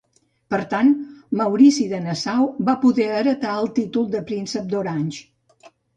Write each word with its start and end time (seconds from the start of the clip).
Per 0.53 0.59
tant, 0.69 0.87
Maurici 1.41 1.85
de 1.91 1.99
Nassau 2.05 2.47
va 2.71 2.77
poder 2.87 3.07
heretar 3.19 3.53
el 3.59 3.69
títol 3.81 4.09
de 4.17 4.23
Príncep 4.31 4.67
d'Orange. 4.73 5.69